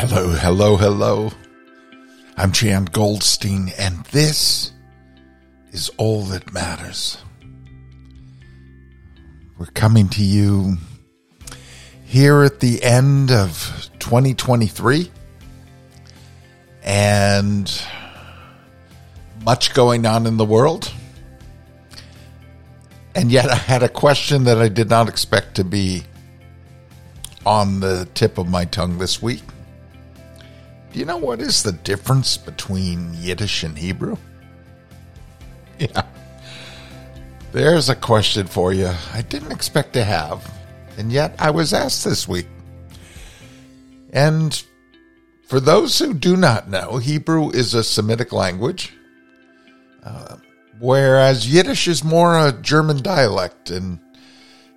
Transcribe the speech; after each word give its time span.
Hello, 0.00 0.28
hello, 0.28 0.76
hello. 0.76 1.32
I'm 2.36 2.52
Jan 2.52 2.84
Goldstein, 2.84 3.72
and 3.76 4.04
this 4.12 4.70
is 5.72 5.90
all 5.96 6.22
that 6.26 6.52
matters. 6.52 7.18
We're 9.58 9.66
coming 9.66 10.08
to 10.10 10.22
you 10.22 10.76
here 12.04 12.44
at 12.44 12.60
the 12.60 12.80
end 12.84 13.32
of 13.32 13.90
2023, 13.98 15.10
and 16.84 17.82
much 19.44 19.74
going 19.74 20.06
on 20.06 20.28
in 20.28 20.36
the 20.36 20.44
world. 20.44 20.92
And 23.16 23.32
yet, 23.32 23.50
I 23.50 23.56
had 23.56 23.82
a 23.82 23.88
question 23.88 24.44
that 24.44 24.58
I 24.58 24.68
did 24.68 24.88
not 24.88 25.08
expect 25.08 25.56
to 25.56 25.64
be 25.64 26.04
on 27.44 27.80
the 27.80 28.08
tip 28.14 28.38
of 28.38 28.48
my 28.48 28.64
tongue 28.64 28.98
this 28.98 29.20
week. 29.20 29.42
You 30.98 31.04
know 31.04 31.16
what 31.16 31.40
is 31.40 31.62
the 31.62 31.70
difference 31.70 32.36
between 32.36 33.14
Yiddish 33.14 33.62
and 33.62 33.78
Hebrew? 33.78 34.16
Yeah. 35.78 36.02
There's 37.52 37.88
a 37.88 37.94
question 37.94 38.48
for 38.48 38.72
you 38.72 38.92
I 39.14 39.22
didn't 39.22 39.52
expect 39.52 39.92
to 39.92 40.02
have, 40.02 40.52
and 40.96 41.12
yet 41.12 41.36
I 41.38 41.50
was 41.50 41.72
asked 41.72 42.04
this 42.04 42.26
week. 42.26 42.48
And 44.12 44.60
for 45.46 45.60
those 45.60 45.96
who 46.00 46.14
do 46.14 46.36
not 46.36 46.68
know, 46.68 46.96
Hebrew 46.96 47.50
is 47.50 47.74
a 47.74 47.84
Semitic 47.84 48.32
language, 48.32 48.92
uh, 50.02 50.38
whereas 50.80 51.48
Yiddish 51.48 51.86
is 51.86 52.02
more 52.02 52.36
a 52.36 52.50
German 52.50 53.04
dialect 53.04 53.70
and 53.70 54.00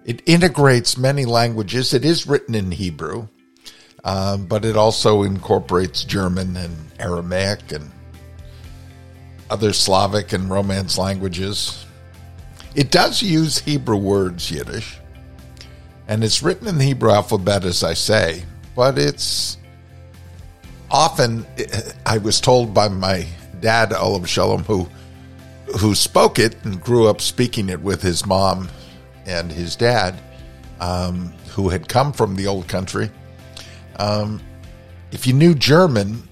it 0.05 0.21
integrates 0.27 0.99
many 0.99 1.25
languages. 1.25 1.95
It 1.95 2.05
is 2.05 2.27
written 2.27 2.53
in 2.53 2.69
Hebrew, 2.69 3.27
um, 4.03 4.45
but 4.45 4.65
it 4.65 4.75
also 4.75 5.23
incorporates 5.23 6.03
German 6.03 6.57
and 6.57 6.75
Aramaic 6.99 7.71
and 7.71 7.89
other 9.49 9.73
Slavic 9.73 10.33
and 10.33 10.49
Romance 10.49 10.97
languages. 10.97 11.85
It 12.73 12.89
does 12.89 13.21
use 13.21 13.59
Hebrew 13.59 13.97
words, 13.97 14.49
Yiddish, 14.49 14.97
and 16.07 16.23
it's 16.23 16.41
written 16.41 16.67
in 16.67 16.77
the 16.77 16.85
Hebrew 16.85 17.11
alphabet, 17.11 17.65
as 17.65 17.83
I 17.83 17.93
say, 17.93 18.45
but 18.75 18.97
it's 18.97 19.57
often, 20.89 21.45
I 22.05 22.17
was 22.17 22.39
told 22.39 22.73
by 22.73 22.87
my 22.87 23.27
dad, 23.59 23.93
Olav 23.93 24.27
Shalom, 24.27 24.63
who, 24.63 24.89
who 25.79 25.93
spoke 25.93 26.39
it 26.39 26.55
and 26.63 26.81
grew 26.81 27.07
up 27.07 27.21
speaking 27.21 27.69
it 27.69 27.81
with 27.81 28.01
his 28.01 28.25
mom 28.25 28.69
and 29.25 29.51
his 29.51 29.75
dad, 29.75 30.19
um, 30.79 31.33
who 31.49 31.69
had 31.69 31.87
come 31.87 32.11
from 32.11 32.35
the 32.35 32.47
old 32.47 32.67
country 32.67 33.11
um, 33.97 34.41
if 35.11 35.27
you 35.27 35.33
knew 35.33 35.53
German, 35.53 36.23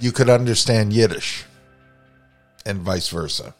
you 0.00 0.12
could 0.12 0.28
understand 0.28 0.92
Yiddish, 0.92 1.44
and 2.66 2.80
vice 2.80 3.08
versa. 3.08 3.54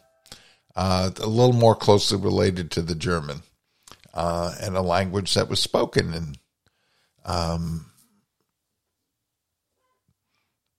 Uh, 0.75 1.11
a 1.17 1.27
little 1.27 1.53
more 1.53 1.75
closely 1.75 2.17
related 2.17 2.71
to 2.71 2.81
the 2.81 2.95
German, 2.95 3.43
uh, 4.13 4.53
and 4.61 4.75
a 4.75 4.81
language 4.81 5.33
that 5.35 5.49
was 5.49 5.59
spoken 5.59 6.13
in 6.13 6.35
um, 7.25 7.85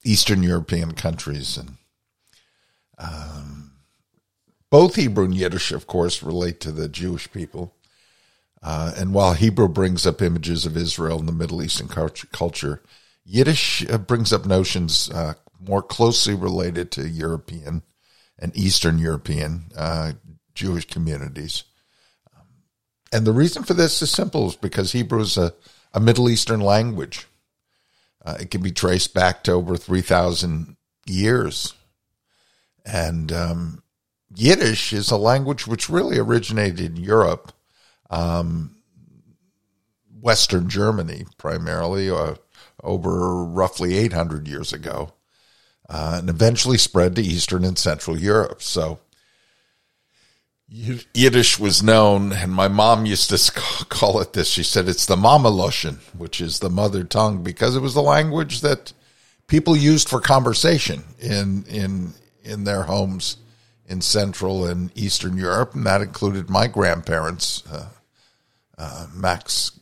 Eastern 0.03 0.43
European 0.43 0.93
countries, 0.93 1.57
and 1.57 1.77
um, 2.97 3.71
both 4.69 4.95
Hebrew 4.95 5.25
and 5.25 5.35
Yiddish, 5.35 5.71
of 5.71 5.87
course, 5.87 6.21
relate 6.21 6.59
to 6.61 6.71
the 6.71 6.89
Jewish 6.89 7.31
people. 7.31 7.73
Uh, 8.65 8.91
and 8.97 9.13
while 9.13 9.33
Hebrew 9.33 9.67
brings 9.67 10.07
up 10.07 10.23
images 10.23 10.65
of 10.65 10.75
Israel 10.75 11.19
and 11.19 11.27
the 11.27 11.31
Middle 11.33 11.61
Eastern 11.61 11.87
culture, 11.87 12.81
Yiddish 13.23 13.87
uh, 13.87 13.99
brings 13.99 14.33
up 14.33 14.47
notions 14.47 15.07
uh, 15.11 15.35
more 15.59 15.83
closely 15.83 16.33
related 16.33 16.89
to 16.93 17.07
European 17.07 17.83
and 18.39 18.57
Eastern 18.57 18.97
European 18.97 19.65
uh, 19.77 20.13
Jewish 20.55 20.87
communities. 20.87 21.63
And 23.13 23.27
the 23.27 23.33
reason 23.33 23.61
for 23.61 23.75
this 23.75 24.01
is 24.01 24.09
simple: 24.09 24.47
is 24.47 24.55
because 24.55 24.93
Hebrew 24.93 25.21
is 25.21 25.37
a, 25.37 25.53
a 25.93 25.99
Middle 25.99 26.27
Eastern 26.27 26.59
language. 26.59 27.27
Uh, 28.25 28.37
it 28.39 28.49
can 28.49 28.63
be 28.63 28.71
traced 28.71 29.13
back 29.13 29.43
to 29.43 29.51
over 29.51 29.77
three 29.77 30.01
thousand 30.01 30.75
years, 31.05 31.75
and 32.83 33.31
um, 33.31 33.83
Yiddish 34.35 34.91
is 34.91 35.11
a 35.11 35.17
language 35.17 35.67
which 35.67 35.87
really 35.87 36.17
originated 36.17 36.79
in 36.79 36.95
Europe 36.95 37.51
um, 38.09 38.75
Western 40.19 40.69
Germany, 40.69 41.25
primarily, 41.37 42.09
uh, 42.09 42.35
over 42.83 43.43
roughly 43.43 43.97
800 43.97 44.47
years 44.47 44.73
ago, 44.73 45.13
uh, 45.89 46.17
and 46.19 46.29
eventually 46.29 46.77
spread 46.77 47.15
to 47.15 47.21
Eastern 47.21 47.63
and 47.63 47.77
Central 47.77 48.17
Europe. 48.17 48.61
So 48.61 48.99
Yiddish 50.67 51.59
was 51.59 51.83
known, 51.83 52.33
and 52.33 52.51
my 52.51 52.67
mom 52.67 53.05
used 53.05 53.29
to 53.29 53.51
call 53.89 54.19
it 54.19 54.33
this. 54.33 54.49
She 54.49 54.63
said 54.63 54.87
it's 54.87 55.05
the 55.05 55.15
Mama 55.15 55.51
Loshen, 55.51 55.99
which 56.17 56.41
is 56.41 56.59
the 56.59 56.69
mother 56.69 57.03
tongue, 57.03 57.43
because 57.43 57.75
it 57.75 57.81
was 57.81 57.93
the 57.93 58.01
language 58.01 58.61
that 58.61 58.93
people 59.47 59.75
used 59.75 60.09
for 60.09 60.19
conversation 60.19 61.03
in 61.19 61.65
in 61.65 62.13
in 62.43 62.63
their 62.63 62.83
homes 62.83 63.37
in 63.87 64.01
Central 64.01 64.65
and 64.65 64.91
Eastern 64.97 65.37
Europe, 65.37 65.75
and 65.75 65.85
that 65.85 66.01
included 66.01 66.49
my 66.49 66.65
grandparents, 66.65 67.63
uh, 67.71 67.89
uh, 68.77 69.07
Max 69.13 69.79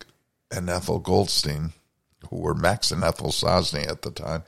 and 0.52 0.70
Ethel 0.70 1.00
Goldstein, 1.00 1.74
who 2.30 2.38
were 2.38 2.54
Max 2.54 2.92
and 2.92 3.04
Ethel 3.04 3.30
Sosny 3.30 3.88
at 3.88 4.02
the 4.02 4.12
time. 4.12 4.44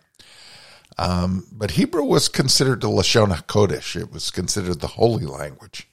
Um, 0.98 1.46
but 1.52 1.72
Hebrew 1.72 2.04
was 2.04 2.30
considered 2.30 2.82
the 2.82 2.88
Lashon 2.88 3.36
HaKodesh. 3.36 4.00
It 4.00 4.12
was 4.12 4.32
considered 4.32 4.80
the 4.80 4.88
holy 4.88 5.26
language 5.26 5.88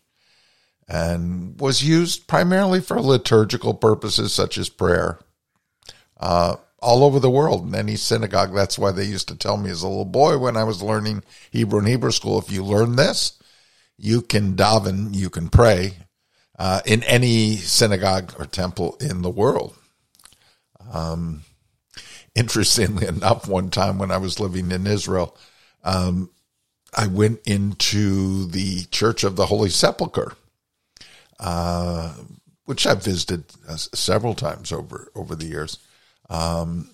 and 0.88 1.58
was 1.60 1.82
used 1.82 2.26
primarily 2.26 2.80
for 2.80 3.00
liturgical 3.00 3.74
purposes 3.74 4.32
such 4.32 4.58
as 4.58 4.68
prayer. 4.68 5.18
Uh, 6.20 6.56
all 6.80 7.04
over 7.04 7.20
the 7.20 7.30
world 7.30 7.66
in 7.66 7.74
any 7.74 7.96
synagogue. 7.96 8.52
That's 8.52 8.78
why 8.78 8.90
they 8.90 9.04
used 9.04 9.28
to 9.28 9.36
tell 9.36 9.56
me 9.56 9.70
as 9.70 9.82
a 9.82 9.88
little 9.88 10.04
boy 10.04 10.38
when 10.38 10.56
I 10.56 10.64
was 10.64 10.82
learning 10.82 11.22
Hebrew 11.50 11.78
in 11.78 11.86
Hebrew 11.86 12.10
school 12.10 12.38
if 12.38 12.50
you 12.50 12.64
learn 12.64 12.96
this, 12.96 13.38
you 13.96 14.20
can 14.20 14.54
daven, 14.54 15.14
you 15.14 15.30
can 15.30 15.48
pray 15.48 15.96
uh, 16.58 16.80
in 16.84 17.02
any 17.04 17.56
synagogue 17.56 18.34
or 18.38 18.46
temple 18.46 18.96
in 19.00 19.22
the 19.22 19.30
world. 19.30 19.76
Um, 20.92 21.42
interestingly 22.34 23.06
enough, 23.06 23.48
one 23.48 23.70
time 23.70 23.98
when 23.98 24.10
I 24.10 24.18
was 24.18 24.40
living 24.40 24.70
in 24.70 24.86
Israel, 24.86 25.36
um, 25.84 26.30
I 26.96 27.06
went 27.06 27.40
into 27.46 28.46
the 28.46 28.84
Church 28.86 29.24
of 29.24 29.36
the 29.36 29.46
Holy 29.46 29.70
Sepulchre, 29.70 30.34
uh, 31.40 32.14
which 32.64 32.86
I've 32.86 33.02
visited 33.02 33.44
uh, 33.68 33.76
several 33.76 34.34
times 34.34 34.72
over 34.72 35.10
over 35.14 35.34
the 35.34 35.46
years. 35.46 35.78
Um, 36.28 36.90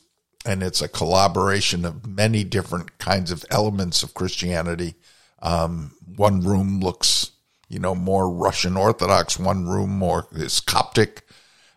and 0.47 0.63
it's 0.63 0.81
a 0.81 0.89
collaboration 0.89 1.85
of 1.85 2.07
many 2.07 2.45
different 2.45 2.99
kinds 2.99 3.31
of 3.31 3.45
elements 3.51 4.03
of 4.03 4.15
Christianity. 4.15 4.95
Um, 5.43 5.93
one 6.17 6.41
room 6.41 6.81
looks 6.81 7.33
you 7.69 7.79
know, 7.79 7.95
more 7.95 8.31
Russian 8.31 8.77
Orthodox, 8.77 9.39
one 9.39 9.67
room 9.67 9.91
more 9.91 10.27
is 10.33 10.61
Coptic, 10.61 11.23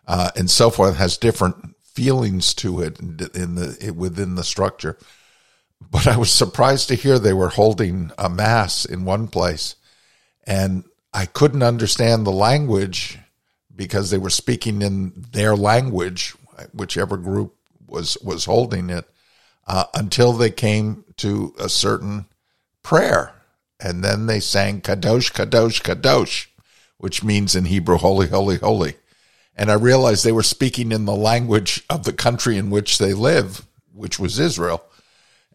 uh, 0.06 0.30
and 0.36 0.50
so 0.50 0.70
forth, 0.70 0.96
has 0.96 1.16
different 1.16 1.76
feelings 1.84 2.54
to 2.54 2.80
it 2.80 2.98
in 3.00 3.54
the 3.54 3.94
within 3.96 4.34
the 4.34 4.44
structure. 4.44 4.98
But 5.90 6.06
I 6.06 6.16
was 6.16 6.32
surprised 6.32 6.88
to 6.88 6.94
hear 6.94 7.18
they 7.18 7.32
were 7.32 7.50
holding 7.50 8.10
a 8.16 8.30
mass 8.30 8.84
in 8.84 9.04
one 9.04 9.28
place, 9.28 9.76
and 10.46 10.84
I 11.12 11.26
couldn't 11.26 11.62
understand 11.62 12.26
the 12.26 12.32
language 12.32 13.18
because 13.74 14.10
they 14.10 14.18
were 14.18 14.30
speaking 14.30 14.80
in 14.80 15.12
their 15.32 15.54
language, 15.56 16.34
whichever 16.72 17.16
group 17.16 17.54
was 17.86 18.16
was 18.22 18.46
holding 18.46 18.88
it, 18.88 19.04
uh, 19.66 19.84
until 19.94 20.32
they 20.32 20.50
came 20.50 21.04
to 21.18 21.54
a 21.58 21.68
certain 21.68 22.26
prayer 22.82 23.34
and 23.82 24.04
then 24.04 24.26
they 24.26 24.40
sang 24.40 24.80
Kadosh, 24.80 25.32
Kadosh, 25.32 25.82
Kadosh, 25.82 26.46
which 26.98 27.24
means 27.24 27.56
in 27.56 27.64
Hebrew, 27.64 27.96
holy, 27.96 28.28
holy, 28.28 28.58
holy. 28.58 28.94
And 29.56 29.70
I 29.70 29.74
realized 29.74 30.24
they 30.24 30.32
were 30.32 30.42
speaking 30.42 30.92
in 30.92 31.04
the 31.04 31.16
language 31.16 31.82
of 31.90 32.04
the 32.04 32.12
country 32.12 32.56
in 32.56 32.70
which 32.70 32.98
they 32.98 33.12
live, 33.12 33.66
which 33.92 34.18
was 34.18 34.38
Israel. 34.38 34.84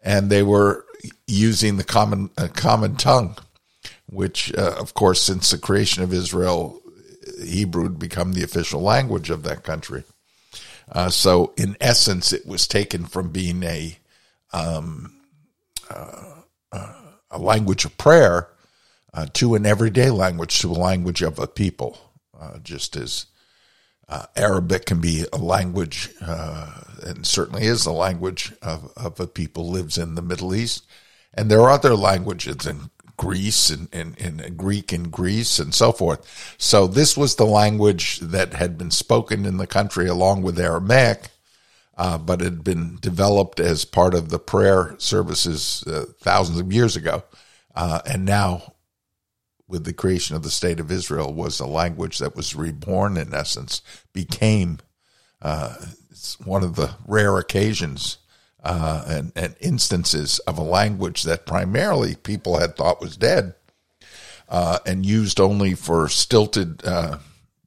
And 0.03 0.29
they 0.29 0.43
were 0.43 0.85
using 1.25 1.77
the 1.77 1.83
common, 1.83 2.29
uh, 2.37 2.49
common 2.53 2.95
tongue, 2.97 3.37
which, 4.07 4.53
uh, 4.55 4.75
of 4.77 4.93
course, 4.93 5.21
since 5.21 5.49
the 5.49 5.57
creation 5.57 6.03
of 6.03 6.13
Israel, 6.13 6.81
Hebrew 7.43 7.83
had 7.83 7.99
become 7.99 8.33
the 8.33 8.43
official 8.43 8.81
language 8.81 9.29
of 9.29 9.43
that 9.43 9.63
country. 9.63 10.03
Uh, 10.91 11.09
so, 11.09 11.53
in 11.57 11.75
essence, 11.81 12.31
it 12.31 12.45
was 12.45 12.67
taken 12.67 13.05
from 13.05 13.29
being 13.29 13.63
a 13.63 13.97
um, 14.53 15.21
uh, 15.89 16.41
uh, 16.71 16.93
a 17.29 17.37
language 17.37 17.85
of 17.85 17.97
prayer 17.97 18.49
uh, 19.13 19.27
to 19.33 19.55
an 19.55 19.65
everyday 19.65 20.09
language, 20.09 20.59
to 20.59 20.71
a 20.71 20.73
language 20.73 21.21
of 21.21 21.39
a 21.39 21.47
people, 21.47 21.97
uh, 22.39 22.59
just 22.63 22.95
as 22.95 23.25
Uh, 24.09 24.25
Arabic 24.37 24.85
can 24.85 25.01
be 25.01 25.25
a 25.33 25.37
language, 25.37 26.09
uh, 26.21 26.79
and 27.03 27.25
certainly 27.27 27.67
is 27.67 27.85
a 27.85 27.91
language 27.91 28.53
of, 28.61 28.89
of 28.95 29.19
a 29.19 29.27
people 29.27 29.69
lives 29.69 29.97
in 29.97 30.15
the 30.15 30.21
Middle 30.21 30.55
East. 30.55 30.87
And 31.33 31.49
there 31.51 31.59
are 31.59 31.71
other 31.71 31.93
languages 31.93 32.65
in 32.65 32.89
Greece 33.17 33.69
and, 33.69 33.89
and, 33.91 34.15
and 34.17 34.55
Greek 34.55 34.93
in 34.93 35.09
Greece 35.11 35.59
and 35.59 35.73
so 35.73 35.91
forth. 35.91 36.55
So 36.57 36.87
this 36.87 37.17
was 37.17 37.35
the 37.35 37.51
language 37.61 38.19
that 38.21 38.53
had 38.53 38.77
been 38.77 38.91
spoken 38.91 39.45
in 39.45 39.57
the 39.57 39.67
country 39.67 40.07
along 40.07 40.45
with 40.45 40.57
Aramaic, 40.57 41.27
uh, 41.97 42.17
but 42.17 42.41
had 42.41 42.63
been 42.63 42.97
developed 43.01 43.59
as 43.59 43.83
part 43.83 44.13
of 44.13 44.29
the 44.29 44.39
prayer 44.39 44.95
services 44.99 45.83
uh, 45.87 46.05
thousands 46.21 46.59
of 46.59 46.71
years 46.71 46.95
ago. 46.95 47.23
Uh, 47.75 48.01
and 48.05 48.23
now 48.23 48.73
with 49.67 49.83
the 49.83 49.93
creation 49.93 50.35
of 50.35 50.43
the 50.43 50.49
state 50.49 50.79
of 50.79 50.91
Israel 50.91 51.33
was 51.33 51.59
a 51.59 51.65
language 51.65 52.19
that 52.19 52.35
was 52.35 52.55
reborn 52.55 53.17
in 53.17 53.33
essence, 53.33 53.81
became 54.13 54.79
uh, 55.41 55.75
one 56.45 56.63
of 56.63 56.75
the 56.75 56.95
rare 57.05 57.37
occasions 57.37 58.17
uh, 58.63 59.03
and, 59.07 59.31
and, 59.35 59.55
instances 59.59 60.39
of 60.39 60.57
a 60.57 60.63
language 60.63 61.23
that 61.23 61.45
primarily 61.45 62.15
people 62.15 62.59
had 62.59 62.75
thought 62.75 62.99
was 62.99 63.15
dead 63.15 63.53
uh, 64.49 64.79
and 64.85 65.05
used 65.05 65.39
only 65.39 65.73
for 65.73 66.09
stilted, 66.09 66.81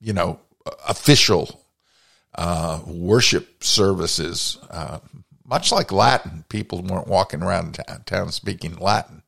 you 0.01 0.13
know, 0.13 0.41
official 0.89 1.60
uh, 2.35 2.81
worship 2.87 3.63
services. 3.63 4.59
Uh, 4.71 4.99
much 5.45 5.73
like 5.73 5.91
Latin, 5.91 6.45
people 6.49 6.83
weren't 6.83 7.09
walking 7.09 7.43
around 7.43 7.79
town 8.07 8.31
speaking 8.31 8.77
Latin 8.77 9.21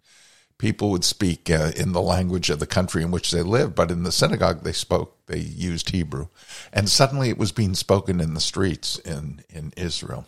people 0.63 0.93
would 0.93 1.03
speak 1.03 1.51
uh, 1.51 1.73
in 1.77 1.91
the 1.91 2.01
language 2.01 2.49
of 2.49 2.61
the 2.61 2.67
country 2.69 3.03
in 3.03 3.11
which 3.11 3.33
they 3.33 3.43
lived, 3.43 3.75
but 3.75 3.91
in 3.91 4.05
the 4.05 4.13
synagogue 4.13 4.63
they 4.63 4.73
spoke, 4.73 5.17
they 5.27 5.41
used 5.41 5.91
Hebrew. 5.91 6.29
And 6.73 6.89
suddenly 6.89 7.31
it 7.31 7.37
was 7.37 7.51
being 7.51 7.75
spoken 7.75 8.21
in 8.21 8.35
the 8.35 8.41
streets 8.41 8.97
in, 9.01 9.43
in 9.51 9.73
Israel. 9.77 10.25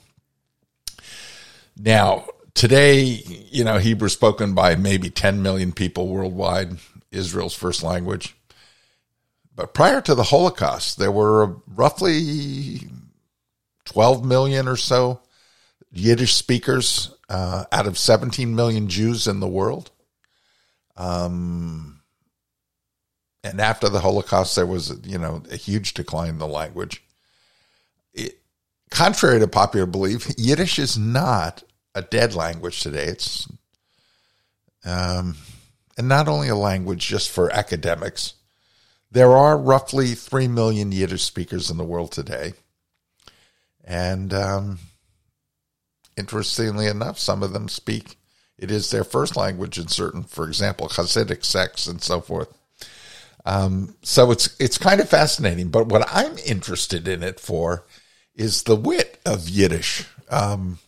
Now, 1.77 2.27
today, 2.53 3.03
you 3.05 3.63
know, 3.63 3.79
Hebrew 3.79 4.09
spoken 4.09 4.55
by 4.55 4.75
maybe 4.75 5.09
10 5.09 5.41
million 5.41 5.71
people 5.71 6.09
worldwide, 6.09 6.79
Israel's 7.13 7.55
first 7.55 7.85
language. 7.85 8.35
But 9.57 9.75
prior 9.75 10.01
to 10.01 10.15
the 10.15 10.25
Holocaust, 10.25 10.99
there 10.99 11.13
were 11.13 11.57
roughly 11.69 12.89
12 13.85 14.25
million 14.25 14.67
or 14.67 14.77
so 14.77 15.21
Yiddish 15.93 16.35
speakers 16.35 17.15
uh, 17.29 17.65
out 17.71 17.87
of 17.87 17.99
17 17.99 18.55
million 18.55 18.89
Jews 18.89 19.27
in 19.29 19.41
the 19.41 19.49
world. 19.49 19.91
Um, 20.97 22.01
and 23.45 23.61
after 23.61 23.89
the 23.89 24.01
Holocaust, 24.01 24.57
there 24.57 24.67
was, 24.67 24.99
you 25.05 25.19
know, 25.19 25.43
a 25.51 25.57
huge 25.57 25.95
decline 25.95 26.31
in 26.31 26.39
the 26.39 26.49
language. 26.49 27.03
It, 28.13 28.41
contrary 28.91 29.39
to 29.39 29.47
popular 29.47 29.87
belief, 29.87 30.29
Yiddish 30.37 30.79
is 30.79 30.99
not 30.99 31.63
a 31.95 32.03
dead 32.03 32.35
language 32.35 32.81
today. 32.81 33.05
It's, 33.05 33.47
um, 34.85 35.37
and 35.97 36.09
not 36.09 36.27
only 36.27 36.49
a 36.49 36.57
language 36.57 37.07
just 37.07 37.31
for 37.31 37.53
academics. 37.53 38.35
There 39.15 39.37
are 39.37 39.57
roughly 39.57 40.15
3 40.17 40.49
million 40.49 40.91
Yiddish 40.91 41.23
speakers 41.23 41.71
in 41.71 41.77
the 41.77 41.85
world 41.85 42.11
today. 42.11 42.55
And 43.85 44.35
um, 44.35 44.79
interestingly 46.17 46.89
enough, 46.89 47.21
some 47.21 47.45
of 47.45 47.53
them 47.53 47.69
speak 47.69 48.17
it 48.59 48.73
is 48.73 48.91
their 48.91 49.05
first 49.05 49.37
language 49.37 49.79
in 49.79 49.87
certain, 49.87 50.25
for 50.25 50.49
example, 50.49 50.89
Hasidic 50.89 51.45
sects 51.45 51.87
and 51.87 52.03
so 52.03 52.21
forth. 52.21 52.53
Um, 53.45 53.95
so 54.03 54.33
it's 54.33 54.57
it's 54.59 54.79
kind 54.79 55.01
of 55.01 55.09
fascinating. 55.09 55.69
But 55.69 55.87
what 55.87 56.09
I'm 56.13 56.37
interested 56.39 57.07
in 57.07 57.23
it 57.23 57.39
for 57.39 57.85
is 58.35 58.65
the 58.65 58.77
wit 58.77 59.21
of 59.25 59.49
Yiddish. 59.49 60.07
Um, 60.29 60.79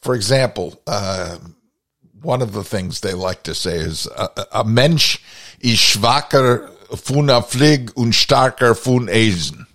for 0.00 0.14
example, 0.14 0.80
uh, 0.86 1.38
one 2.26 2.42
of 2.42 2.52
the 2.52 2.64
things 2.64 3.00
they 3.00 3.14
like 3.14 3.44
to 3.44 3.54
say 3.54 3.76
is 3.76 4.06
a, 4.08 4.28
a 4.52 4.64
Mensch 4.64 5.20
ist 5.60 5.80
schwacher 5.80 6.68
von 6.90 7.30
a 7.30 7.40
Flieg 7.40 7.96
und 7.96 8.12
starker 8.12 8.76
von 8.76 9.08
Eisen, 9.08 9.68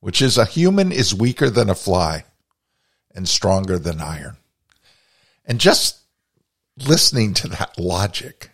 which 0.00 0.20
is 0.20 0.36
a 0.36 0.44
human 0.44 0.92
is 0.92 1.14
weaker 1.14 1.48
than 1.48 1.70
a 1.70 1.74
fly 1.74 2.24
and 3.14 3.26
stronger 3.26 3.78
than 3.78 4.00
iron. 4.00 4.36
And 5.46 5.58
just 5.58 6.00
listening 6.76 7.32
to 7.34 7.48
that 7.48 7.78
logic, 7.78 8.50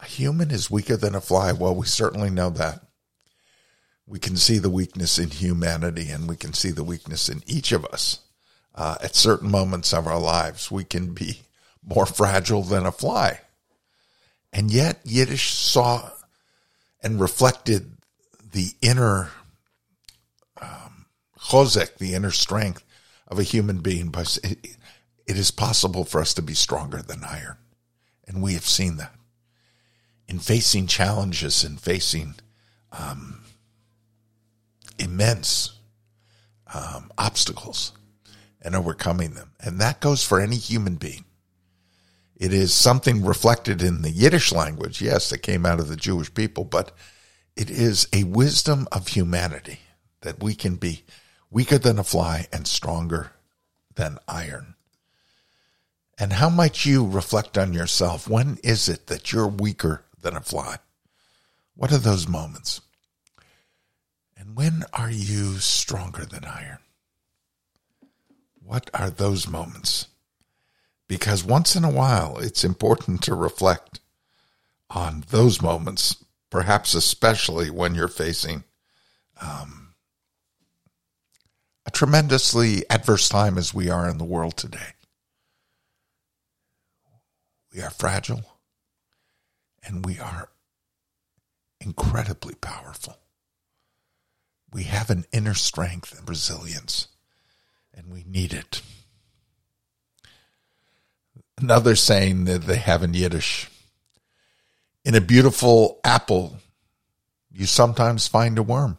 a 0.00 0.06
human 0.06 0.50
is 0.50 0.70
weaker 0.70 0.96
than 0.96 1.14
a 1.14 1.20
fly. 1.20 1.52
Well, 1.52 1.74
we 1.74 1.86
certainly 1.86 2.30
know 2.30 2.48
that. 2.50 2.80
We 4.06 4.18
can 4.18 4.36
see 4.36 4.58
the 4.58 4.70
weakness 4.70 5.18
in 5.18 5.30
humanity 5.30 6.08
and 6.08 6.26
we 6.26 6.36
can 6.36 6.54
see 6.54 6.70
the 6.70 6.84
weakness 6.84 7.28
in 7.28 7.42
each 7.46 7.72
of 7.72 7.84
us. 7.84 8.20
Uh, 8.74 8.96
at 9.02 9.14
certain 9.14 9.50
moments 9.50 9.92
of 9.92 10.06
our 10.06 10.20
lives, 10.20 10.70
we 10.70 10.84
can 10.84 11.12
be 11.12 11.40
more 11.86 12.06
fragile 12.06 12.62
than 12.62 12.84
a 12.84 12.92
fly. 12.92 13.40
And 14.52 14.70
yet, 14.70 15.00
Yiddish 15.04 15.52
saw 15.52 16.10
and 17.02 17.20
reflected 17.20 17.92
the 18.52 18.72
inner 18.82 19.30
um, 20.60 21.06
chozek, 21.38 21.98
the 21.98 22.14
inner 22.14 22.30
strength 22.30 22.84
of 23.28 23.38
a 23.38 23.44
human 23.44 23.78
being 23.78 24.08
by 24.08 24.24
it 25.26 25.36
is 25.36 25.50
possible 25.50 26.04
for 26.04 26.20
us 26.20 26.34
to 26.34 26.42
be 26.42 26.54
stronger 26.54 27.02
than 27.02 27.24
iron. 27.24 27.56
And 28.26 28.42
we 28.42 28.54
have 28.54 28.66
seen 28.66 28.96
that 28.96 29.14
in 30.28 30.38
facing 30.38 30.86
challenges 30.86 31.62
and 31.62 31.80
facing 31.80 32.34
um, 32.92 33.42
immense 34.98 35.78
um, 36.72 37.12
obstacles 37.16 37.92
and 38.62 38.74
overcoming 38.74 39.34
them. 39.34 39.52
And 39.60 39.80
that 39.80 40.00
goes 40.00 40.24
for 40.24 40.40
any 40.40 40.56
human 40.56 40.96
being. 40.96 41.25
It 42.36 42.52
is 42.52 42.74
something 42.74 43.24
reflected 43.24 43.82
in 43.82 44.02
the 44.02 44.10
Yiddish 44.10 44.52
language, 44.52 45.00
yes, 45.00 45.30
that 45.30 45.38
came 45.38 45.64
out 45.64 45.80
of 45.80 45.88
the 45.88 45.96
Jewish 45.96 46.32
people, 46.34 46.64
but 46.64 46.92
it 47.56 47.70
is 47.70 48.06
a 48.12 48.24
wisdom 48.24 48.86
of 48.92 49.08
humanity 49.08 49.80
that 50.20 50.42
we 50.42 50.54
can 50.54 50.76
be 50.76 51.04
weaker 51.50 51.78
than 51.78 51.98
a 51.98 52.04
fly 52.04 52.46
and 52.52 52.66
stronger 52.66 53.32
than 53.94 54.18
iron. 54.28 54.74
And 56.18 56.34
how 56.34 56.50
might 56.50 56.84
you 56.84 57.06
reflect 57.06 57.56
on 57.56 57.72
yourself? 57.72 58.28
When 58.28 58.58
is 58.62 58.88
it 58.88 59.06
that 59.06 59.32
you're 59.32 59.48
weaker 59.48 60.04
than 60.20 60.36
a 60.36 60.40
fly? 60.40 60.76
What 61.74 61.92
are 61.92 61.98
those 61.98 62.28
moments? 62.28 62.80
And 64.36 64.56
when 64.56 64.84
are 64.92 65.10
you 65.10 65.58
stronger 65.58 66.26
than 66.26 66.44
iron? 66.44 66.78
What 68.62 68.90
are 68.92 69.10
those 69.10 69.48
moments? 69.48 70.08
Because 71.08 71.44
once 71.44 71.76
in 71.76 71.84
a 71.84 71.90
while, 71.90 72.38
it's 72.38 72.64
important 72.64 73.22
to 73.22 73.34
reflect 73.34 74.00
on 74.90 75.24
those 75.28 75.62
moments, 75.62 76.24
perhaps 76.50 76.94
especially 76.94 77.70
when 77.70 77.94
you're 77.94 78.08
facing 78.08 78.64
um, 79.40 79.94
a 81.84 81.90
tremendously 81.90 82.84
adverse 82.90 83.28
time 83.28 83.56
as 83.58 83.72
we 83.72 83.88
are 83.88 84.08
in 84.08 84.18
the 84.18 84.24
world 84.24 84.56
today. 84.56 84.94
We 87.72 87.82
are 87.82 87.90
fragile 87.90 88.58
and 89.86 90.04
we 90.04 90.18
are 90.18 90.48
incredibly 91.80 92.54
powerful. 92.54 93.18
We 94.72 94.84
have 94.84 95.10
an 95.10 95.24
inner 95.32 95.54
strength 95.54 96.18
and 96.18 96.28
resilience, 96.28 97.08
and 97.94 98.12
we 98.12 98.24
need 98.26 98.52
it. 98.52 98.82
Another 101.58 101.96
saying 101.96 102.44
that 102.44 102.62
they 102.62 102.76
have 102.76 103.02
in 103.02 103.14
Yiddish 103.14 103.70
in 105.06 105.14
a 105.14 105.20
beautiful 105.20 106.00
apple, 106.02 106.56
you 107.52 107.64
sometimes 107.64 108.26
find 108.26 108.58
a 108.58 108.62
worm, 108.62 108.98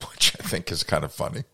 which 0.10 0.36
I 0.38 0.46
think 0.46 0.70
is 0.70 0.82
kind 0.82 1.04
of 1.04 1.12
funny. 1.12 1.44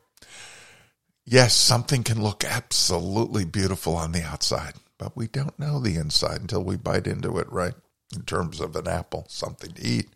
Yes, 1.24 1.54
something 1.54 2.02
can 2.02 2.20
look 2.20 2.42
absolutely 2.42 3.44
beautiful 3.44 3.94
on 3.94 4.10
the 4.10 4.24
outside, 4.24 4.74
but 4.98 5.16
we 5.16 5.28
don't 5.28 5.56
know 5.60 5.78
the 5.78 5.94
inside 5.94 6.40
until 6.40 6.64
we 6.64 6.76
bite 6.76 7.06
into 7.06 7.38
it, 7.38 7.50
right? 7.52 7.74
In 8.12 8.22
terms 8.22 8.58
of 8.58 8.74
an 8.74 8.88
apple, 8.88 9.26
something 9.28 9.70
to 9.70 9.86
eat. 9.86 10.08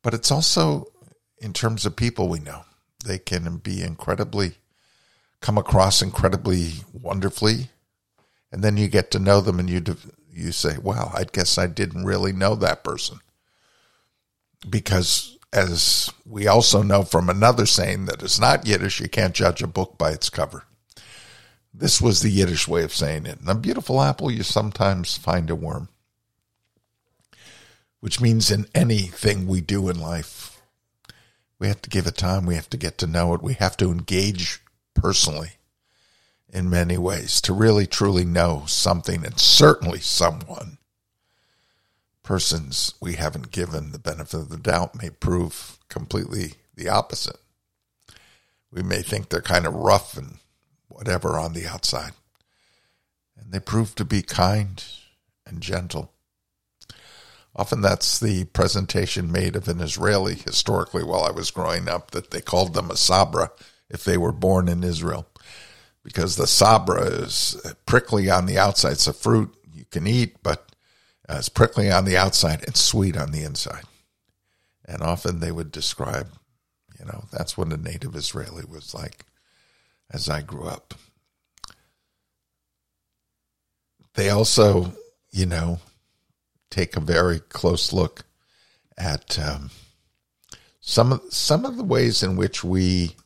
But 0.00 0.14
it's 0.14 0.30
also 0.30 0.92
in 1.38 1.52
terms 1.52 1.84
of 1.84 1.96
people 1.96 2.28
we 2.28 2.38
know. 2.38 2.64
They 3.04 3.18
can 3.18 3.56
be 3.56 3.82
incredibly, 3.82 4.58
come 5.40 5.58
across 5.58 6.00
incredibly 6.02 6.74
wonderfully. 6.92 7.70
And 8.54 8.62
then 8.62 8.76
you 8.76 8.86
get 8.86 9.10
to 9.10 9.18
know 9.18 9.40
them 9.40 9.58
and 9.58 9.68
you, 9.68 9.82
you 10.32 10.52
say, 10.52 10.76
well, 10.80 11.10
I 11.12 11.24
guess 11.24 11.58
I 11.58 11.66
didn't 11.66 12.04
really 12.04 12.32
know 12.32 12.54
that 12.54 12.84
person. 12.84 13.18
Because 14.70 15.36
as 15.52 16.12
we 16.24 16.46
also 16.46 16.80
know 16.80 17.02
from 17.02 17.28
another 17.28 17.66
saying 17.66 18.04
that 18.04 18.22
is 18.22 18.38
not 18.38 18.64
Yiddish, 18.64 19.00
you 19.00 19.08
can't 19.08 19.34
judge 19.34 19.60
a 19.60 19.66
book 19.66 19.98
by 19.98 20.12
its 20.12 20.30
cover. 20.30 20.62
This 21.74 22.00
was 22.00 22.22
the 22.22 22.30
Yiddish 22.30 22.68
way 22.68 22.84
of 22.84 22.94
saying 22.94 23.26
it. 23.26 23.40
A 23.44 23.56
beautiful 23.56 24.00
apple, 24.00 24.30
you 24.30 24.44
sometimes 24.44 25.16
find 25.18 25.50
a 25.50 25.56
worm. 25.56 25.88
which 28.04 28.20
means 28.20 28.50
in 28.50 28.66
anything 28.74 29.46
we 29.46 29.62
do 29.62 29.88
in 29.88 29.98
life, 29.98 30.60
we 31.58 31.68
have 31.68 31.80
to 31.80 31.88
give 31.88 32.06
it 32.06 32.14
time. 32.18 32.44
We 32.44 32.54
have 32.54 32.68
to 32.68 32.76
get 32.76 32.98
to 32.98 33.06
know 33.06 33.32
it. 33.32 33.40
We 33.42 33.54
have 33.54 33.78
to 33.78 33.90
engage 33.90 34.60
personally 34.92 35.52
in 36.54 36.70
many 36.70 36.96
ways 36.96 37.40
to 37.40 37.52
really 37.52 37.84
truly 37.84 38.24
know 38.24 38.62
something 38.66 39.26
and 39.26 39.40
certainly 39.40 39.98
someone. 39.98 40.78
Persons 42.22 42.94
we 43.00 43.14
haven't 43.14 43.50
given 43.50 43.90
the 43.90 43.98
benefit 43.98 44.38
of 44.38 44.48
the 44.48 44.56
doubt 44.56 44.94
may 44.94 45.10
prove 45.10 45.78
completely 45.88 46.54
the 46.76 46.88
opposite. 46.88 47.36
We 48.70 48.82
may 48.82 49.02
think 49.02 49.28
they're 49.28 49.42
kind 49.42 49.66
of 49.66 49.74
rough 49.74 50.16
and 50.16 50.38
whatever 50.88 51.38
on 51.38 51.54
the 51.54 51.66
outside, 51.66 52.12
and 53.36 53.52
they 53.52 53.60
prove 53.60 53.96
to 53.96 54.04
be 54.04 54.22
kind 54.22 54.82
and 55.44 55.60
gentle. 55.60 56.12
Often 57.56 57.82
that's 57.82 58.18
the 58.18 58.44
presentation 58.46 59.30
made 59.30 59.56
of 59.56 59.68
an 59.68 59.80
Israeli 59.80 60.36
historically 60.36 61.04
while 61.04 61.24
I 61.24 61.30
was 61.30 61.50
growing 61.50 61.88
up 61.88 62.12
that 62.12 62.30
they 62.30 62.40
called 62.40 62.74
them 62.74 62.90
a 62.90 62.96
sabra 62.96 63.50
if 63.88 64.04
they 64.04 64.16
were 64.16 64.32
born 64.32 64.68
in 64.68 64.82
Israel 64.82 65.26
because 66.04 66.36
the 66.36 66.46
sabra 66.46 67.02
is 67.02 67.56
prickly 67.86 68.30
on 68.30 68.46
the 68.46 68.58
outside. 68.58 68.92
It's 68.92 69.08
a 69.08 69.12
fruit 69.12 69.52
you 69.72 69.86
can 69.90 70.06
eat, 70.06 70.36
but 70.42 70.70
it's 71.28 71.48
prickly 71.48 71.90
on 71.90 72.04
the 72.04 72.16
outside 72.16 72.62
and 72.64 72.76
sweet 72.76 73.16
on 73.16 73.32
the 73.32 73.42
inside. 73.42 73.84
And 74.84 75.02
often 75.02 75.40
they 75.40 75.50
would 75.50 75.72
describe, 75.72 76.28
you 76.98 77.06
know, 77.06 77.24
that's 77.32 77.56
what 77.56 77.72
a 77.72 77.78
native 77.78 78.14
Israeli 78.14 78.64
was 78.68 78.94
like 78.94 79.24
as 80.10 80.28
I 80.28 80.42
grew 80.42 80.64
up. 80.64 80.94
They 84.14 84.28
also, 84.28 84.92
you 85.32 85.46
know, 85.46 85.80
take 86.70 86.96
a 86.96 87.00
very 87.00 87.40
close 87.40 87.92
look 87.92 88.24
at 88.96 89.38
um, 89.38 89.70
some 90.80 91.12
of 91.12 91.22
some 91.30 91.64
of 91.64 91.76
the 91.76 91.82
ways 91.82 92.22
in 92.22 92.36
which 92.36 92.62
we, 92.62 93.16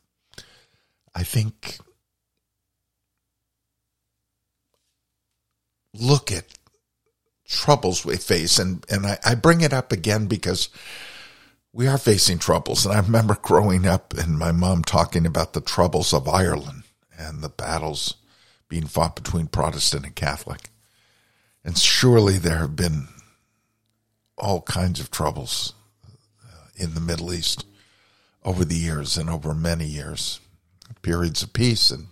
I 1.15 1.25
think, 1.25 1.79
look 5.99 6.33
at 6.33 6.45
troubles 7.47 8.05
we 8.05 8.17
face. 8.17 8.59
And, 8.59 8.85
and 8.91 9.07
I, 9.07 9.19
I 9.25 9.35
bring 9.35 9.61
it 9.61 9.73
up 9.73 9.93
again 9.93 10.27
because 10.27 10.69
we 11.73 11.87
are 11.87 11.99
facing 11.99 12.39
troubles. 12.39 12.85
And 12.85 12.95
I 12.95 13.01
remember 13.01 13.37
growing 13.41 13.87
up 13.87 14.15
and 14.15 14.39
my 14.39 14.53
mom 14.53 14.83
talking 14.83 15.27
about 15.27 15.53
the 15.53 15.61
troubles 15.61 16.13
of 16.13 16.29
Ireland 16.29 16.85
and 17.19 17.43
the 17.43 17.49
battles 17.49 18.15
being 18.69 18.87
fought 18.87 19.17
between 19.17 19.47
Protestant 19.47 20.05
and 20.05 20.15
Catholic. 20.15 20.71
And 21.65 21.77
surely 21.77 22.39
there 22.39 22.59
have 22.59 22.77
been 22.77 23.09
all 24.37 24.63
kinds 24.63 25.01
of 25.01 25.11
troubles 25.11 25.73
uh, 26.45 26.69
in 26.77 26.95
the 26.95 27.01
Middle 27.01 27.33
East 27.33 27.65
over 28.45 28.65
the 28.65 28.77
years 28.77 29.17
and 29.17 29.29
over 29.29 29.53
many 29.53 29.85
years, 29.85 30.41
periods 31.03 31.43
of 31.43 31.53
peace 31.53 31.91
and 31.91 32.07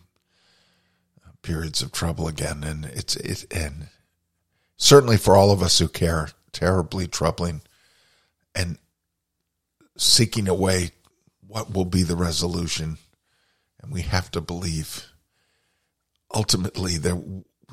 periods 1.47 1.81
of 1.81 1.93
trouble 1.93 2.27
again, 2.27 2.65
and 2.65 2.87
it's 2.87 3.15
it 3.17 3.47
and 3.53 3.87
certainly 4.77 5.17
for 5.17 5.37
all 5.37 5.53
of 5.53 5.63
us 5.63 5.79
who 5.79 5.87
care, 5.89 6.31
terribly 6.51 7.07
troubling, 7.07 7.63
and 8.55 8.79
seeking 9.97 10.49
a 10.49 10.55
way 10.55 10.91
what 11.47 11.73
will 11.73 11.85
be 11.85 12.03
the 12.03 12.17
resolution, 12.17 12.99
and 13.81 13.93
we 13.93 14.03
have 14.03 14.31
to 14.33 14.41
believe 14.41 15.07
ultimately 16.35 16.99
there 16.99 17.19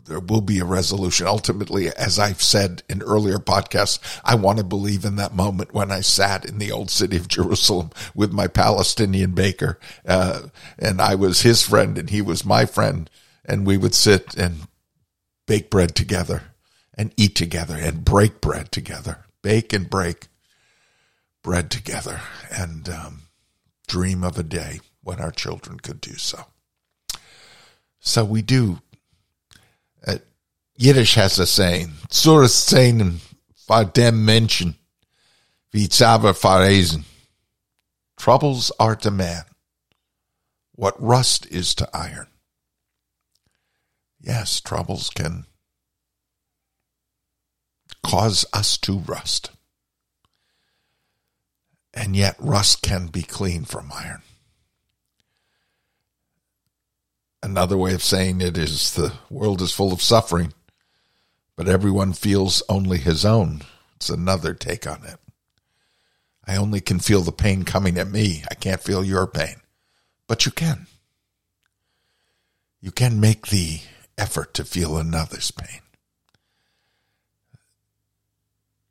there 0.05 0.19
will 0.19 0.41
be 0.41 0.59
a 0.59 0.65
resolution. 0.65 1.27
Ultimately, 1.27 1.87
as 1.87 2.19
I've 2.19 2.41
said 2.41 2.83
in 2.89 3.01
earlier 3.01 3.37
podcasts, 3.37 3.99
I 4.23 4.35
want 4.35 4.57
to 4.57 4.63
believe 4.63 5.05
in 5.05 5.15
that 5.15 5.33
moment 5.33 5.73
when 5.73 5.91
I 5.91 6.01
sat 6.01 6.45
in 6.45 6.57
the 6.57 6.71
old 6.73 6.91
city 6.91 7.15
of 7.15 7.29
Jerusalem 7.29 7.89
with 8.13 8.33
my 8.33 8.47
Palestinian 8.47 9.31
baker, 9.31 9.79
uh, 10.05 10.43
and 10.77 11.01
I 11.01 11.15
was 11.15 11.41
his 11.41 11.61
friend 11.61 11.97
and 11.97 12.09
he 12.09 12.21
was 12.21 12.43
my 12.43 12.65
friend, 12.65 13.09
and 13.45 13.65
we 13.65 13.77
would 13.77 13.95
sit 13.95 14.35
and 14.35 14.67
bake 15.47 15.69
bread 15.69 15.95
together 15.95 16.43
and 16.93 17.13
eat 17.17 17.35
together 17.35 17.75
and 17.75 18.05
break 18.05 18.41
bread 18.41 18.71
together, 18.71 19.25
bake 19.41 19.73
and 19.73 19.89
break 19.89 20.27
bread 21.43 21.69
together, 21.69 22.21
and 22.51 22.87
um, 22.87 23.23
dream 23.87 24.23
of 24.23 24.37
a 24.37 24.43
day 24.43 24.79
when 25.01 25.19
our 25.19 25.31
children 25.31 25.79
could 25.79 25.99
do 25.99 26.15
so. 26.15 26.45
So 27.99 28.23
we 28.23 28.41
do. 28.41 28.79
Uh, 30.05 30.17
Yiddish 30.77 31.15
has 31.15 31.39
a 31.39 31.45
saying, 31.45 31.93
Zur 32.11 32.43
Szenen 32.45 33.19
vor 33.67 33.85
dem 33.85 34.25
Menschen, 34.25 34.75
wie. 35.71 35.87
Troubles 38.17 38.71
are 38.79 38.95
to 38.95 39.11
man 39.11 39.43
what 40.75 41.01
rust 41.01 41.45
is 41.47 41.75
to 41.75 41.89
iron. 41.93 42.27
Yes, 44.23 44.61
troubles 44.61 45.09
can 45.09 45.45
cause 48.03 48.45
us 48.53 48.77
to 48.77 48.99
rust. 48.99 49.51
And 51.93 52.15
yet, 52.15 52.35
rust 52.39 52.81
can 52.81 53.07
be 53.07 53.21
cleaned 53.21 53.67
from 53.67 53.91
iron. 53.93 54.21
Another 57.43 57.77
way 57.77 57.93
of 57.93 58.01
saying 58.01 58.39
it 58.39 58.57
is 58.57 58.93
the 58.93 59.13
world 59.29 59.61
is 59.61 59.73
full 59.73 59.91
of 59.91 60.01
suffering, 60.01 60.53
but 61.57 61.67
everyone 61.67 62.13
feels 62.13 62.63
only 62.69 62.97
his 62.99 63.25
own. 63.25 63.61
It's 63.97 64.09
another 64.09 64.53
take 64.53 64.87
on 64.87 65.03
it. 65.03 65.19
I 66.47 66.55
only 66.55 66.79
can 66.79 66.99
feel 66.99 67.21
the 67.21 67.33
pain 67.33 67.63
coming 67.63 67.97
at 67.97 68.07
me. 68.07 68.43
I 68.49 68.55
can't 68.55 68.81
feel 68.81 69.03
your 69.03 69.27
pain. 69.27 69.57
But 70.27 70.45
you 70.45 70.51
can. 70.53 70.87
You 72.79 72.91
can 72.91 73.19
make 73.19 73.47
the 73.47 73.81
effort 74.17 74.53
to 74.55 74.65
feel 74.65 74.97
another's 74.97 75.51
pain. 75.51 75.81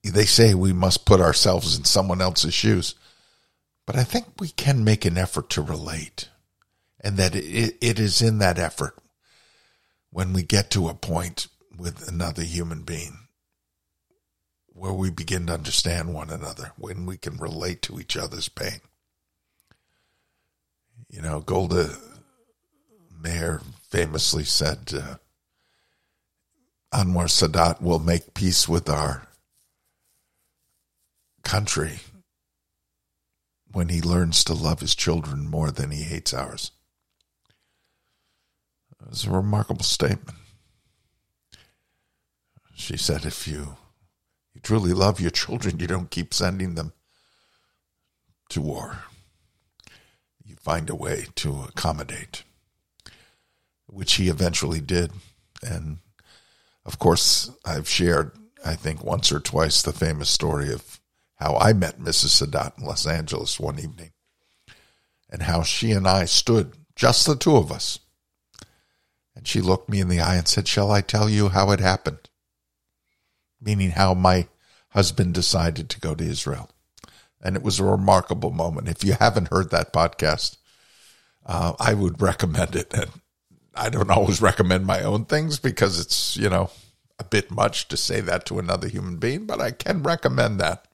They 0.02 0.24
say 0.24 0.54
we 0.54 0.72
must 0.72 1.06
put 1.06 1.20
ourselves 1.20 1.78
in 1.78 1.84
someone 1.84 2.20
else's 2.20 2.54
shoes, 2.54 2.96
but 3.86 3.96
I 3.96 4.04
think 4.04 4.26
we 4.40 4.48
can 4.48 4.84
make 4.84 5.04
an 5.04 5.16
effort 5.16 5.48
to 5.50 5.62
relate, 5.62 6.28
and 7.00 7.16
that 7.18 7.36
it, 7.36 7.76
it 7.80 8.00
is 8.00 8.20
in 8.20 8.38
that 8.38 8.58
effort 8.58 8.96
when 10.10 10.32
we 10.32 10.42
get 10.42 10.70
to 10.70 10.88
a 10.88 10.94
point 10.94 11.46
with 11.76 12.08
another 12.08 12.42
human 12.42 12.82
being 12.82 13.16
where 14.74 14.92
we 14.92 15.10
begin 15.10 15.46
to 15.46 15.54
understand 15.54 16.14
one 16.14 16.30
another, 16.30 16.72
when 16.76 17.06
we 17.06 17.16
can 17.16 17.36
relate 17.36 17.82
to 17.82 18.00
each 18.00 18.16
other's 18.16 18.48
pain. 18.48 18.80
You 21.08 21.20
know, 21.20 21.40
Golda 21.40 21.90
Meir 23.20 23.60
famously 23.92 24.42
said, 24.42 24.90
uh, 24.94 25.16
Anwar 26.94 27.26
Sadat 27.26 27.82
will 27.82 27.99
make 27.99 28.32
peace 28.32 28.66
with 28.66 28.88
our 28.88 29.28
country 31.44 32.00
when 33.70 33.90
he 33.90 34.00
learns 34.00 34.44
to 34.44 34.54
love 34.54 34.80
his 34.80 34.94
children 34.94 35.46
more 35.46 35.70
than 35.70 35.90
he 35.90 36.04
hates 36.04 36.32
ours. 36.32 36.70
It 38.99 39.11
was 39.11 39.26
a 39.26 39.30
remarkable 39.30 39.84
statement. 39.84 40.38
She 42.75 42.96
said, 42.96 43.26
if 43.26 43.46
you, 43.46 43.76
you 44.54 44.62
truly 44.62 44.94
love 44.94 45.20
your 45.20 45.30
children, 45.30 45.78
you 45.78 45.87
don't 45.87 46.11
keep 46.11 46.32
sending 46.32 46.76
them 46.76 46.94
to 48.49 48.62
war. 48.62 49.00
You 50.42 50.56
find 50.56 50.88
a 50.88 50.94
way 50.94 51.26
to 51.37 51.64
accommodate, 51.64 52.44
which 53.92 54.14
he 54.14 54.28
eventually 54.28 54.80
did. 54.80 55.12
And 55.62 55.99
of 56.84 56.99
course, 56.99 57.50
I've 57.64 57.88
shared, 57.88 58.32
I 58.64 58.75
think, 58.75 59.04
once 59.04 59.30
or 59.30 59.38
twice 59.38 59.82
the 59.82 59.92
famous 59.92 60.30
story 60.30 60.72
of 60.72 61.00
how 61.37 61.56
I 61.56 61.72
met 61.72 62.00
Mrs. 62.00 62.42
Sadat 62.42 62.78
in 62.78 62.84
Los 62.84 63.06
Angeles 63.06 63.61
one 63.61 63.78
evening 63.78 64.12
and 65.28 65.42
how 65.42 65.62
she 65.62 65.92
and 65.92 66.06
I 66.06 66.25
stood, 66.25 66.75
just 66.94 67.26
the 67.26 67.37
two 67.37 67.56
of 67.56 67.72
us. 67.72 67.99
And 69.34 69.49
she 69.49 69.61
looked 69.61 69.88
me 69.88 70.00
in 70.00 70.08
the 70.08 70.20
eye 70.20 70.37
and 70.37 70.46
said, 70.46 70.68
Shall 70.68 70.90
I 70.90 71.00
tell 71.00 71.28
you 71.28 71.49
how 71.49 71.70
it 71.70 71.80
happened? 71.80 72.28
Meaning 73.61 73.92
how 73.92 74.14
my 74.14 74.49
husband 74.90 75.34
decided 75.34 75.88
to 75.88 76.00
go 76.00 76.14
to 76.14 76.25
Israel. 76.25 76.70
And 77.42 77.56
it 77.56 77.62
was 77.62 77.80
a 77.80 77.84
remarkable 77.84 78.50
moment. 78.50 78.88
If 78.88 79.02
you 79.02 79.14
haven't 79.14 79.49
heard 79.49 79.70
that 79.70 79.92
podcast, 79.92 80.58
uh, 81.46 81.72
I 81.80 81.94
would 81.94 82.20
recommend 82.20 82.76
it. 82.76 82.92
And 82.92 83.11
I 83.74 83.88
don't 83.88 84.10
always 84.12 84.40
recommend 84.40 84.86
my 84.86 85.02
own 85.02 85.24
things 85.24 85.58
because 85.58 86.00
it's, 86.00 86.36
you 86.36 86.48
know, 86.48 86.70
a 87.18 87.24
bit 87.24 87.50
much 87.50 87.88
to 87.88 87.96
say 87.96 88.20
that 88.20 88.46
to 88.46 88.58
another 88.58 88.88
human 88.88 89.16
being, 89.16 89.46
but 89.46 89.60
I 89.60 89.70
can 89.70 90.02
recommend 90.02 90.60
that. 90.60 90.86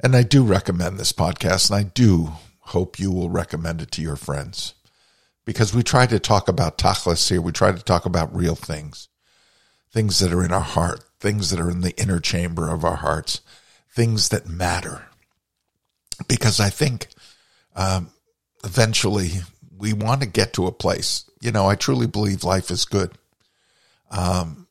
And 0.00 0.16
I 0.16 0.22
do 0.22 0.42
recommend 0.42 0.98
this 0.98 1.12
podcast, 1.12 1.70
and 1.70 1.78
I 1.78 1.88
do 1.88 2.32
hope 2.66 2.98
you 2.98 3.10
will 3.10 3.30
recommend 3.30 3.80
it 3.80 3.90
to 3.92 4.02
your 4.02 4.16
friends 4.16 4.74
because 5.44 5.74
we 5.74 5.82
try 5.82 6.06
to 6.06 6.18
talk 6.18 6.48
about 6.48 6.78
tachlis 6.78 7.28
here. 7.28 7.40
We 7.40 7.52
try 7.52 7.72
to 7.72 7.82
talk 7.82 8.04
about 8.04 8.34
real 8.34 8.54
things, 8.54 9.08
things 9.92 10.18
that 10.18 10.32
are 10.32 10.44
in 10.44 10.52
our 10.52 10.60
heart, 10.60 11.04
things 11.20 11.50
that 11.50 11.60
are 11.60 11.70
in 11.70 11.80
the 11.80 11.96
inner 12.00 12.20
chamber 12.20 12.68
of 12.68 12.84
our 12.84 12.96
hearts, 12.96 13.40
things 13.94 14.28
that 14.30 14.48
matter. 14.48 15.06
Because 16.28 16.60
I 16.60 16.70
think 16.70 17.08
um, 17.74 18.10
eventually 18.64 19.42
we 19.82 19.92
want 19.92 20.20
to 20.20 20.28
get 20.28 20.52
to 20.52 20.68
a 20.68 20.72
place. 20.72 21.28
You 21.40 21.50
know, 21.50 21.66
I 21.66 21.74
truly 21.74 22.06
believe 22.06 22.44
life 22.44 22.70
is 22.70 22.84
good. 22.84 23.18
Um, 24.12 24.68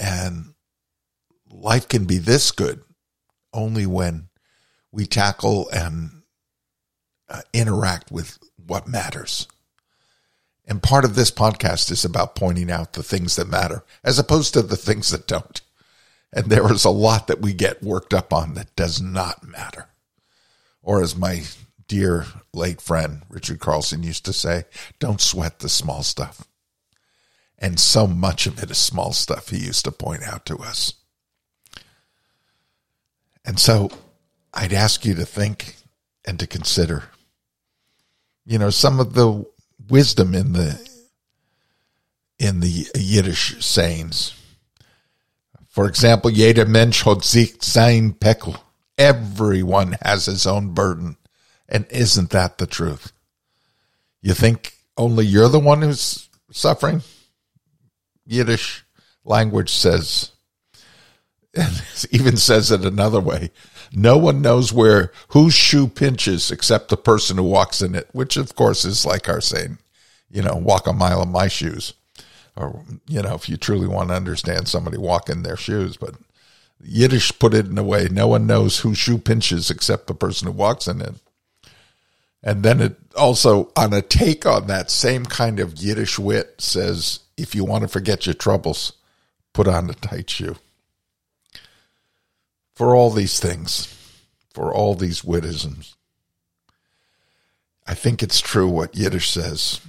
and 0.00 0.54
life 1.48 1.88
can 1.88 2.06
be 2.06 2.18
this 2.18 2.50
good 2.50 2.82
only 3.54 3.86
when 3.86 4.28
we 4.90 5.06
tackle 5.06 5.68
and 5.70 6.22
uh, 7.28 7.42
interact 7.52 8.10
with 8.10 8.36
what 8.66 8.88
matters. 8.88 9.46
And 10.66 10.82
part 10.82 11.04
of 11.04 11.14
this 11.14 11.30
podcast 11.30 11.92
is 11.92 12.04
about 12.04 12.34
pointing 12.34 12.68
out 12.68 12.94
the 12.94 13.04
things 13.04 13.36
that 13.36 13.48
matter 13.48 13.84
as 14.02 14.18
opposed 14.18 14.54
to 14.54 14.62
the 14.62 14.76
things 14.76 15.10
that 15.10 15.28
don't. 15.28 15.60
And 16.32 16.46
there 16.46 16.70
is 16.72 16.84
a 16.84 16.90
lot 16.90 17.28
that 17.28 17.40
we 17.40 17.52
get 17.52 17.80
worked 17.80 18.12
up 18.12 18.32
on 18.32 18.54
that 18.54 18.74
does 18.74 19.00
not 19.00 19.46
matter. 19.46 19.86
Or 20.82 21.00
as 21.00 21.14
my 21.14 21.44
dear 21.88 22.26
late 22.52 22.80
friend 22.80 23.22
Richard 23.28 23.58
Carlson 23.58 24.02
used 24.02 24.24
to 24.26 24.32
say, 24.32 24.64
don't 24.98 25.20
sweat 25.20 25.58
the 25.58 25.68
small 25.68 26.02
stuff. 26.02 26.46
And 27.58 27.80
so 27.80 28.06
much 28.06 28.46
of 28.46 28.62
it 28.62 28.70
is 28.70 28.78
small 28.78 29.12
stuff, 29.12 29.48
he 29.48 29.58
used 29.58 29.84
to 29.86 29.90
point 29.90 30.22
out 30.22 30.46
to 30.46 30.58
us. 30.58 30.94
And 33.44 33.58
so 33.58 33.90
I'd 34.54 34.72
ask 34.72 35.04
you 35.04 35.14
to 35.14 35.24
think 35.24 35.76
and 36.24 36.38
to 36.38 36.46
consider, 36.46 37.04
you 38.44 38.58
know, 38.58 38.70
some 38.70 39.00
of 39.00 39.14
the 39.14 39.44
wisdom 39.88 40.34
in 40.34 40.52
the 40.52 40.88
in 42.38 42.60
the 42.60 42.86
Yiddish 42.94 43.64
sayings. 43.64 44.34
For 45.68 45.88
example, 45.88 46.30
jeder 46.30 46.66
Mensch 46.66 47.02
hat 47.02 47.24
sich 47.24 47.56
sein. 47.62 48.16
Everyone 48.96 49.96
has 50.02 50.26
his 50.26 50.46
own 50.46 50.74
burden. 50.74 51.16
And 51.68 51.86
isn't 51.90 52.30
that 52.30 52.58
the 52.58 52.66
truth? 52.66 53.12
You 54.22 54.34
think 54.34 54.74
only 54.96 55.26
you're 55.26 55.48
the 55.48 55.60
one 55.60 55.82
who's 55.82 56.28
suffering? 56.50 57.02
Yiddish 58.26 58.84
language 59.24 59.70
says, 59.70 60.32
and 61.54 61.82
even 62.10 62.36
says 62.36 62.70
it 62.70 62.84
another 62.84 63.20
way. 63.20 63.50
No 63.92 64.18
one 64.18 64.42
knows 64.42 64.72
where 64.72 65.12
whose 65.28 65.54
shoe 65.54 65.88
pinches 65.88 66.50
except 66.50 66.88
the 66.88 66.96
person 66.96 67.36
who 67.36 67.44
walks 67.44 67.80
in 67.80 67.94
it, 67.94 68.08
which 68.12 68.36
of 68.36 68.54
course 68.54 68.84
is 68.84 69.06
like 69.06 69.28
our 69.28 69.40
saying, 69.40 69.78
you 70.30 70.42
know, 70.42 70.56
walk 70.56 70.86
a 70.86 70.92
mile 70.92 71.22
in 71.22 71.30
my 71.30 71.48
shoes. 71.48 71.94
Or, 72.56 72.84
you 73.06 73.22
know, 73.22 73.34
if 73.34 73.48
you 73.48 73.56
truly 73.56 73.86
want 73.86 74.08
to 74.08 74.16
understand 74.16 74.68
somebody 74.68 74.98
walk 74.98 75.30
in 75.30 75.42
their 75.42 75.56
shoes, 75.56 75.96
but 75.96 76.16
Yiddish 76.82 77.38
put 77.38 77.54
it 77.54 77.66
in 77.66 77.78
a 77.78 77.82
way 77.82 78.08
no 78.10 78.28
one 78.28 78.46
knows 78.46 78.80
whose 78.80 78.98
shoe 78.98 79.18
pinches 79.18 79.70
except 79.70 80.06
the 80.06 80.14
person 80.14 80.48
who 80.48 80.52
walks 80.52 80.86
in 80.86 81.00
it. 81.00 81.14
And 82.42 82.62
then 82.62 82.80
it 82.80 82.96
also, 83.16 83.72
on 83.76 83.92
a 83.92 84.02
take 84.02 84.46
on 84.46 84.68
that 84.68 84.90
same 84.90 85.26
kind 85.26 85.58
of 85.58 85.76
Yiddish 85.76 86.18
wit, 86.18 86.54
says, 86.58 87.20
if 87.36 87.54
you 87.54 87.64
want 87.64 87.82
to 87.82 87.88
forget 87.88 88.26
your 88.26 88.34
troubles, 88.34 88.92
put 89.52 89.66
on 89.66 89.90
a 89.90 89.94
tight 89.94 90.30
shoe. 90.30 90.56
For 92.74 92.94
all 92.94 93.10
these 93.10 93.40
things, 93.40 93.92
for 94.54 94.72
all 94.72 94.94
these 94.94 95.22
wittisms, 95.22 95.94
I 97.86 97.94
think 97.94 98.22
it's 98.22 98.40
true 98.40 98.68
what 98.68 98.96
Yiddish 98.96 99.30
says. 99.30 99.80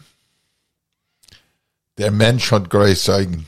Der 1.98 2.12
Mensch 2.12 2.50
hat 2.50 2.74
Augen, 2.74 3.46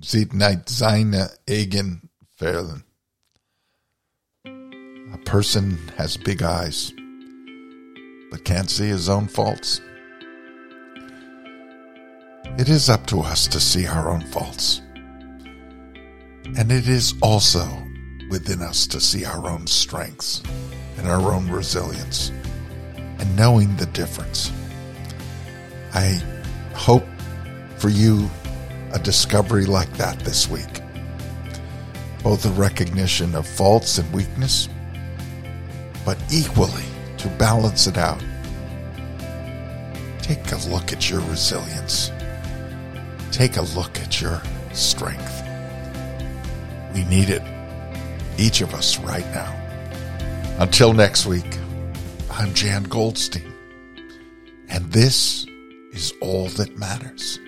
sieht 0.00 0.32
nicht 0.32 0.68
seine 0.68 1.30
eigen 1.48 2.08
Fehlen. 2.36 2.82
A 4.46 5.18
person 5.24 5.78
has 5.96 6.16
big 6.16 6.42
eyes 6.42 6.92
but 8.34 8.42
can't 8.42 8.68
see 8.68 8.88
his 8.88 9.08
own 9.08 9.28
faults. 9.28 9.80
It 12.58 12.68
is 12.68 12.90
up 12.90 13.06
to 13.06 13.20
us 13.20 13.46
to 13.46 13.60
see 13.60 13.86
our 13.86 14.10
own 14.10 14.22
faults. 14.22 14.82
And 16.56 16.72
it 16.72 16.88
is 16.88 17.14
also 17.22 17.64
within 18.30 18.60
us 18.60 18.88
to 18.88 19.00
see 19.00 19.24
our 19.24 19.48
own 19.48 19.68
strengths 19.68 20.42
and 20.98 21.06
our 21.06 21.32
own 21.32 21.48
resilience 21.48 22.32
and 22.96 23.36
knowing 23.36 23.76
the 23.76 23.86
difference. 23.86 24.50
I 25.94 26.20
hope 26.74 27.06
for 27.76 27.88
you 27.88 28.28
a 28.92 28.98
discovery 28.98 29.64
like 29.64 29.92
that 29.92 30.18
this 30.18 30.50
week. 30.50 30.82
Both 32.24 32.46
a 32.46 32.50
recognition 32.60 33.36
of 33.36 33.46
faults 33.46 33.98
and 33.98 34.12
weakness, 34.12 34.68
but 36.04 36.18
equally 36.32 36.82
to 37.24 37.30
balance 37.38 37.86
it 37.86 37.96
out. 37.96 38.22
Take 40.24 40.52
a 40.52 40.68
look 40.70 40.90
at 40.90 41.10
your 41.10 41.20
resilience. 41.20 42.10
Take 43.30 43.58
a 43.58 43.62
look 43.76 44.00
at 44.00 44.22
your 44.22 44.40
strength. 44.72 45.42
We 46.94 47.04
need 47.04 47.28
it, 47.28 47.42
each 48.38 48.62
of 48.62 48.72
us, 48.72 48.98
right 49.00 49.26
now. 49.34 49.52
Until 50.58 50.94
next 50.94 51.26
week, 51.26 51.58
I'm 52.30 52.54
Jan 52.54 52.84
Goldstein, 52.84 53.52
and 54.70 54.90
this 54.90 55.44
is 55.92 56.14
all 56.22 56.48
that 56.56 56.74
matters. 56.78 57.38